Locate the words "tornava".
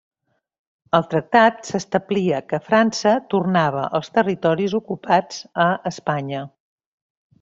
3.35-3.83